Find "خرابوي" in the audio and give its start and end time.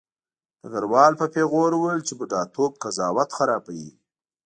3.37-3.89